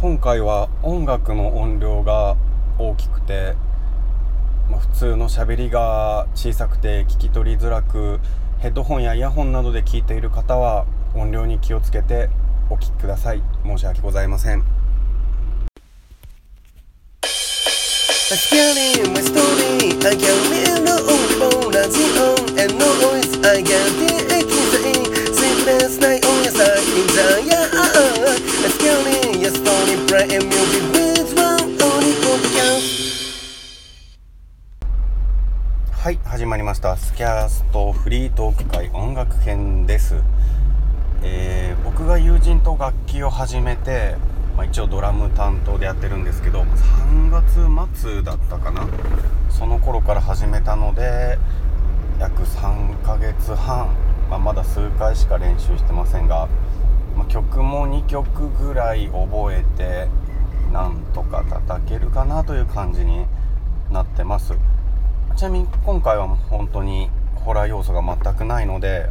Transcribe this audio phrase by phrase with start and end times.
[0.00, 2.38] 今回は音楽の音量が
[2.78, 3.54] 大きくて、
[4.70, 8.18] まあ、普通の喋りが小さくて聞き取りづらく
[8.60, 12.30] ヘッドホンやイヤホンなどで聞いている方は音量に気をつけて
[12.70, 14.64] お聞きください申し訳ございません
[18.30, 24.09] Scaring my story, I can live no own as on and noise I get the
[35.92, 36.96] はい始まりました。
[36.96, 40.14] スキャストフリートーク会音楽編です、
[41.24, 44.14] えー僕が友人と楽器を始めて、
[44.56, 48.86] まあ、一応ドラム担当でやってるんですけど3月末だったかな？
[49.50, 51.38] その頃から始めたので
[52.20, 53.96] 約3ヶ月半、
[54.30, 56.48] まあ、まだ数回しか練習してませんが、
[57.20, 60.08] まあ曲も2曲ぐらい覚えて
[60.72, 63.26] なんとか叩けるかなという感じに
[63.92, 64.54] なってます。
[65.36, 69.10] ちなみに今回はもう本当にホラー要素が全くないので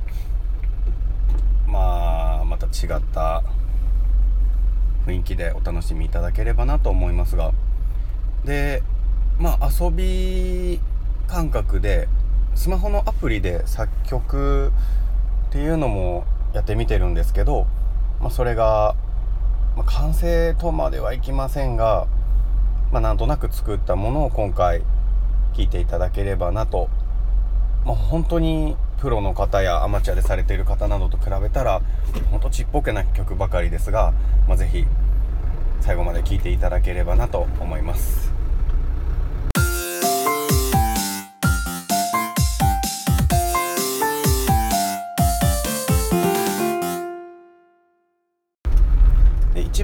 [1.68, 3.44] まあまた違った
[5.06, 7.52] 雰囲気でお楽しみいただければなと思いますが。
[8.44, 8.82] で
[9.38, 10.80] まあ遊び
[11.28, 12.08] 感覚で
[12.56, 14.72] スマホのアプリで作曲
[15.50, 17.68] っていうのもやってみてるんですけど、
[18.20, 18.96] まあ、それが、
[19.76, 22.08] まあ完成とまではいきませんが、
[22.92, 24.82] まあ、なんとなく作ったものを今回
[25.54, 26.90] 聞いていただければなと、
[27.86, 31.82] まあ、本当にプロの方やアマチュアでされている方などと比べたら
[32.32, 34.14] 本当ちっぽけな曲ばかりですが、
[34.48, 34.86] まあ、ぜひ
[35.82, 38.39] 最後まで聴いていただければなと思います。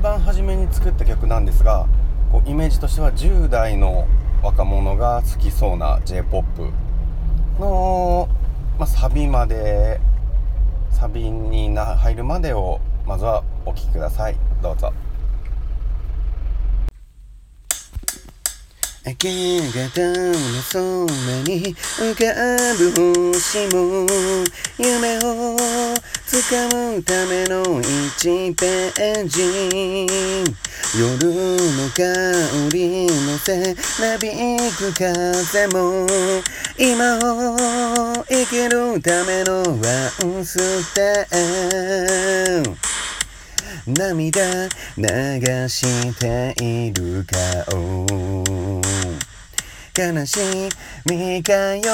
[0.06, 1.88] 番初めに作った曲なんですが
[2.32, 4.08] こうイメージとしては10代の
[4.44, 6.62] 若者が好きそうな j p o p
[7.60, 8.30] の、
[8.78, 10.00] まあ、サビまで
[10.92, 14.36] サビに入るまでをまずはお聴きください。
[14.62, 14.94] どうぞ。
[19.08, 20.34] I can't get down
[20.64, 22.26] そんなに浮か
[22.76, 24.08] ぶ星も
[24.80, 25.56] 夢を
[26.26, 30.46] 掴むための1ページ。
[30.98, 32.04] 夜の香
[32.72, 34.30] りのせなび
[34.72, 36.08] く風も
[36.78, 40.58] 今を生きるためのワンス
[40.96, 43.05] テップ
[43.86, 47.26] 涙流している
[47.68, 48.82] 顔。
[49.98, 50.40] 悲し
[51.10, 51.88] みか喜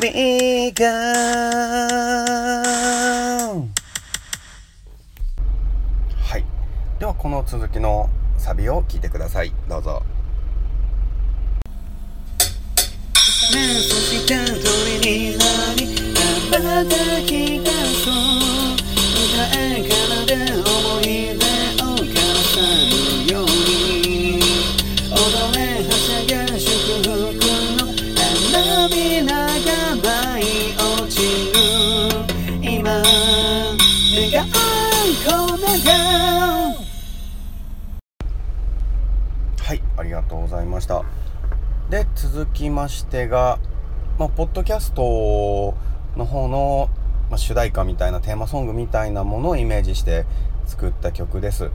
[0.00, 0.84] びか
[6.20, 6.44] はい。
[6.98, 9.52] ではこの続きのサビを聴いてください。
[9.68, 10.02] どうぞ。
[13.54, 15.44] ねそした鳥にな
[15.76, 15.86] り
[16.50, 18.25] 羽ばたき出そ
[25.96, 27.88] 踊れはしゃげ祝福の
[28.52, 30.44] 花びらが舞い
[30.76, 31.58] 落ちる
[32.60, 33.04] 今願
[34.28, 34.50] い
[35.24, 35.90] 込めた
[39.64, 41.02] はいありがとうございました。
[41.88, 43.58] で続きましてが
[44.18, 45.74] まあポッドキャスト
[46.16, 46.90] の方の、
[47.30, 50.26] まあ、主題歌みたいなテーマソングみたいなものをイメージして
[50.66, 51.70] 作った曲です。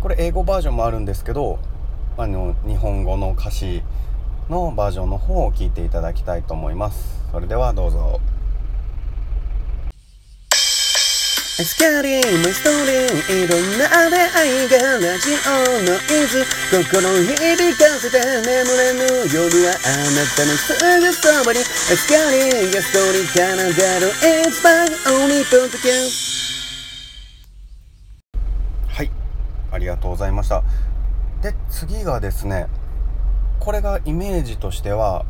[0.00, 1.58] これ英語バージョンもあるんですけど
[2.16, 3.82] あの日本語の歌詞
[4.48, 7.24] のバージョンの方を聞いていただきたいと思います。
[7.32, 8.20] それではどうぞ。
[11.56, 15.50] Scary my story いろんな出会いがラジオ
[15.82, 16.42] の伊豆
[16.82, 19.00] 心響かせて眠れぬ
[19.32, 21.58] 夜はあなたのすぐそばに。
[21.60, 26.34] Scary がストーリーから出る It's my only podcast
[28.88, 29.10] はい。
[29.72, 30.62] ありがとうございました
[31.44, 32.68] で次がですね
[33.60, 35.26] これがイメージとしては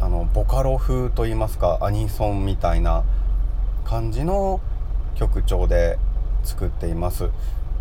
[0.00, 3.04] あのボカロ風といいますかアニソンみたいな
[3.84, 4.62] 感じの
[5.14, 5.98] 曲調で
[6.42, 7.28] 作っています。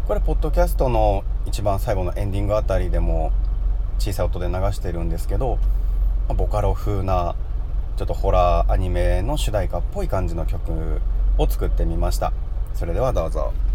[0.06, 3.32] これポッドキャストの一番最後のエンディングあたりでも
[4.00, 5.58] 小さい音で流してるんですけど
[6.36, 7.36] ボカロ風な
[7.96, 11.00] ちょっとホラーアニメの主題歌っぽい感じの曲
[11.38, 12.34] を作ってみました。
[12.74, 13.54] それではどうぞ「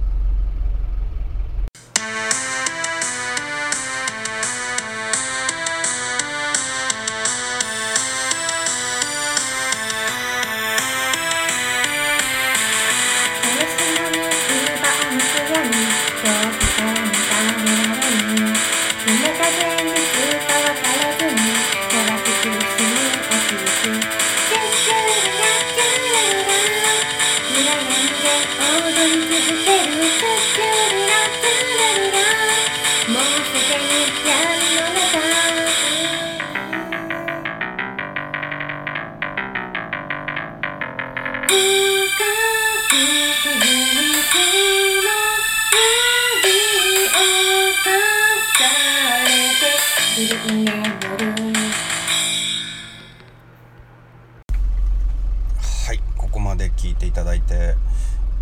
[50.15, 50.19] は
[55.95, 57.77] いここまで聞いていただいて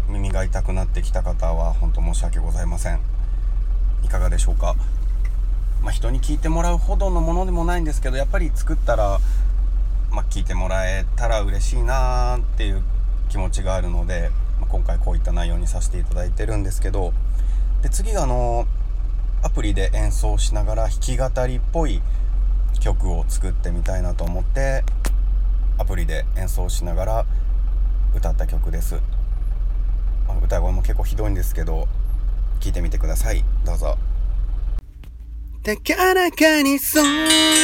[0.08, 2.99] 耳が痛くなってきた方は本当申し訳ございません。
[4.02, 4.75] いかがでしょうか？
[5.81, 9.20] まあ、人に聞いてもらうほどのものでもないんですけどやっぱり作ったら、
[10.11, 12.82] まあ、聞いてもらえたら嬉しいなーっていう
[13.28, 17.12] 気持ちがあるので、まあ今回こういった内容にさせていただいてるんですけど
[17.82, 18.66] で次があの
[19.42, 22.02] アプリで演奏しながら弾き語りっぽい
[22.81, 24.84] 曲を作ってみたいなと思って
[25.78, 27.26] アプリで演奏しながら
[28.14, 29.00] 歌った曲です。
[30.28, 31.88] まあ歌声も結構ひどいんですけど
[32.60, 33.44] 聞いてみてください。
[33.64, 33.96] どうぞ。
[35.62, 37.60] 高らかに空へ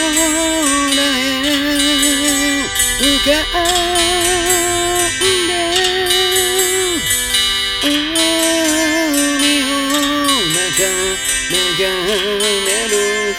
[3.00, 4.75] 浮かん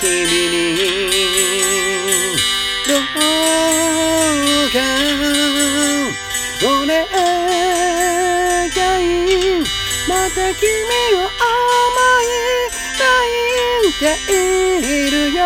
[0.04, 0.50] める日々
[1.10, 1.26] に
[2.88, 3.02] どう
[4.72, 4.78] か
[6.64, 6.96] お願
[9.02, 9.64] い
[10.08, 10.70] また君
[11.14, 11.32] を思
[12.22, 12.30] い
[13.00, 13.06] 泣
[13.88, 14.06] いて
[14.80, 15.40] いるよ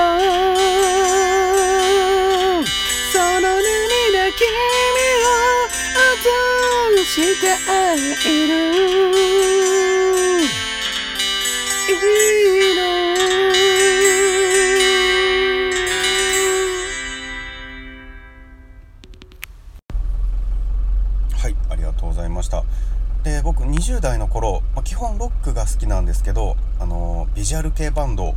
[3.12, 4.44] その涙君
[5.26, 5.34] を
[6.94, 7.10] 映し
[7.40, 7.44] て
[8.30, 9.21] いる
[23.72, 28.36] 20代の頃、まあ基本ロックが好きなんですけどあのビジュアル系バンド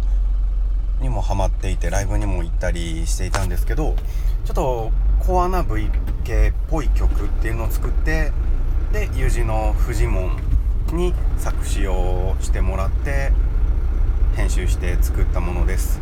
[1.01, 3.97] にもハマっていてライブにも行ったりしていたんですけど
[4.45, 5.91] ちょっとコアな V
[6.23, 8.31] 系っぽい曲っていうのを作って
[8.93, 10.37] で友人のフジモン
[10.93, 13.33] に作詞をしてもらって
[14.37, 16.01] 編集して作ったものです。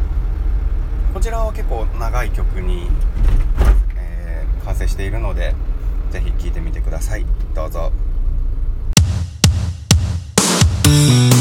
[1.15, 2.89] こちらは結構長い曲に、
[3.97, 5.55] えー完成しているので
[6.11, 7.27] ぜひ聴いてみてください。
[7.55, 8.12] どうぞ。
[10.85, 11.32] Thank you.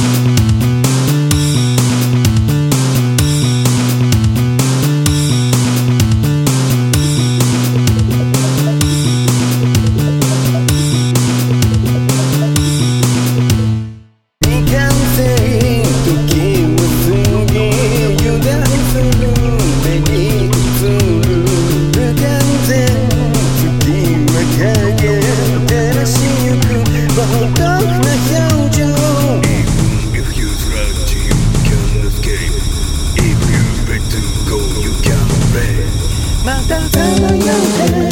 [36.44, 38.11] またさまよっ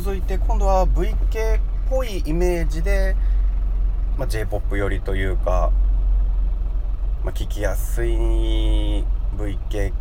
[0.00, 3.16] 続いて今度は VK っぽいイメージで、
[4.16, 5.72] まあ、j p o p 寄りというか、
[7.24, 8.10] まあ、聴きやすい
[9.36, 9.94] VK っ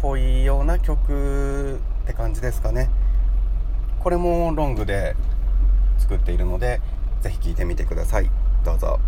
[0.00, 2.90] ぽいような曲って感じですかね。
[3.98, 5.16] これもロングで
[5.98, 6.80] 作っているので
[7.20, 8.30] 是非聴いてみてください。
[8.64, 9.00] どうぞ。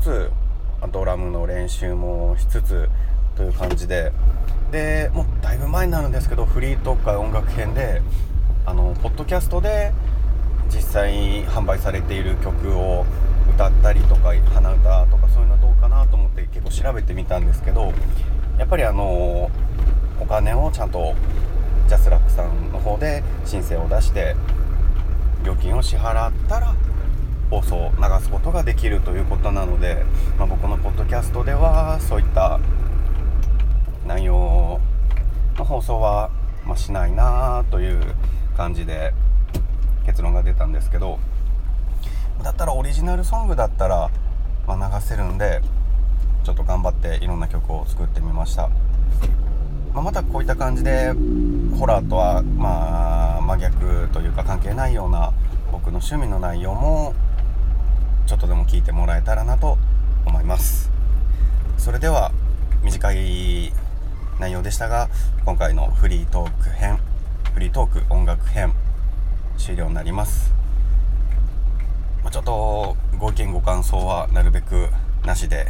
[0.00, 0.30] つ
[0.92, 2.88] ドラムの練習もしつつ
[3.36, 4.12] という感じで。
[4.70, 8.02] でもうだいぶ前になるんですけどフリートーク会音楽編で
[8.64, 9.92] あのポッドキャストで
[10.72, 13.04] 実際に販売されている曲を
[13.54, 17.92] 歌ったりとか鼻歌とかそういうのはどうかなと思って結構調べてみたんですけど
[18.58, 19.50] やっぱりあの
[20.20, 21.14] お金をちゃんと
[21.88, 24.36] ジャスラックさんの方で申請を出して
[25.44, 26.74] 料金を支払ったら
[27.50, 30.04] 放送を流すことができるということなので、
[30.38, 32.60] まあ、僕のポッドキャストではそういった
[34.06, 34.80] 内容
[35.58, 36.30] の放送は、
[36.64, 38.14] ま、しないなという
[38.56, 39.12] 感じで
[40.06, 41.18] 結論が出たんですけど
[42.42, 44.10] だったらオリジナルソングだったら、
[44.66, 45.60] ま、流せるんで
[46.44, 48.68] ちょっと頑張っていろんな曲を作ってみました、
[49.92, 51.12] まあ、またこういった感じで
[51.76, 55.32] ホラーとはまあ真逆というか関係ないような
[55.72, 57.14] 僕の趣味の内容も
[58.30, 59.76] ちょっとでも聞いてもらえたらなと
[60.24, 60.88] 思います。
[61.78, 62.30] それでは
[62.80, 63.72] 短い
[64.38, 65.08] 内容でしたが
[65.44, 67.00] 今回のフリートーク編
[67.52, 68.72] フリートーク音楽編
[69.58, 70.52] 終了になります、
[72.30, 74.90] ちょっとご意見ご感想はなるべく
[75.24, 75.66] なしで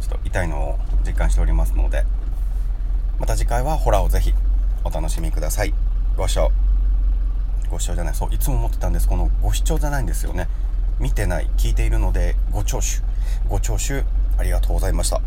[0.00, 2.04] ちょっと痛いのを実感しておりますので
[3.18, 4.32] また次回はホラーをぜひ
[4.82, 5.74] お楽しみください。
[6.16, 6.50] ご視聴
[7.70, 9.08] ご視聴じゃないそういつも思ってたんです。
[9.08, 10.48] このご視聴じゃないんですよね。
[10.98, 12.88] 見てない聞いているのでご聴取。
[13.48, 14.02] ご聴取
[14.38, 15.20] ありがとうございました。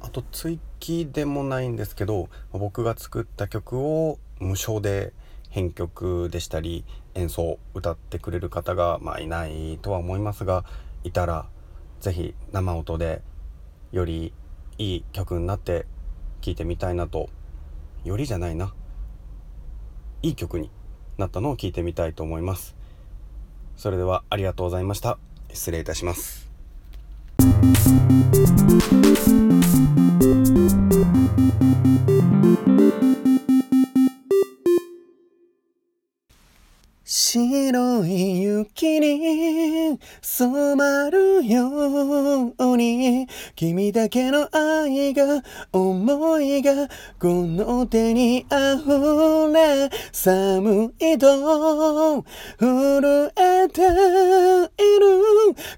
[0.00, 5.12] あと追記でもないんですけど僕が作った曲を無償で
[5.50, 10.64] 編曲でしたり演奏歌ってくれる方がまあいないとは思いますが
[11.04, 11.46] いたら
[12.00, 13.22] 是非生音で
[13.92, 14.34] より
[14.76, 15.86] いい曲になって
[16.42, 17.30] 聴いてみたいなと。
[18.04, 18.74] よりじゃないな。
[20.20, 20.70] いい曲に。
[21.18, 22.74] なったのを聞いてみたいと思います。
[23.76, 25.18] それではありがとうございました。
[25.52, 26.48] 失礼いたします。
[37.34, 41.24] 白い雪に染まる。
[41.42, 45.42] ように君だけの愛が
[45.72, 52.24] 思いがこの手に溢れ寒いと
[52.58, 54.70] 震えている。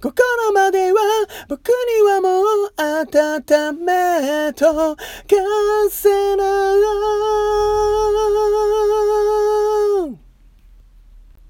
[0.01, 1.01] 心までは
[1.49, 2.45] 僕にはもう
[2.79, 3.42] 温
[3.85, 5.03] めとか
[5.90, 6.47] せない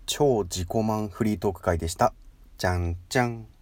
[0.07, 2.15] 超自己満フリートーク会でした。
[2.59, 3.56] じゃんじゃん。